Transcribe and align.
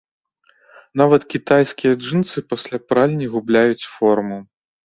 Нават 1.01 1.21
кітайскія 1.33 1.93
джынсы 2.01 2.45
пасля 2.55 2.77
пральні 2.89 3.31
губляюць 3.35 3.89
форму. 3.95 4.43